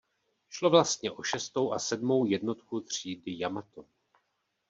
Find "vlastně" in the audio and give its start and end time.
0.69-1.11